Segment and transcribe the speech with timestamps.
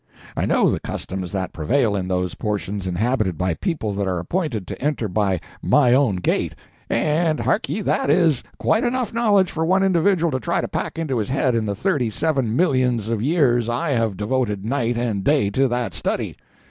[0.35, 4.65] I know the customs that prevail in those portions inhabited by peoples that are appointed
[4.65, 9.83] to enter by my own gate—and hark ye, that is quite enough knowledge for one
[9.83, 13.69] individual to try to pack into his head in the thirty seven millions of years
[13.69, 16.35] I have devoted night and day to that study.